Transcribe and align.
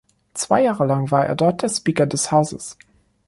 Zwei 0.33 0.63
Jahre 0.63 0.87
lang 0.87 1.11
war 1.11 1.27
er 1.27 1.35
dort 1.35 1.61
der 1.61 1.69
Speaker 1.69 2.07
des 2.07 2.31
Hauses. 2.31 2.75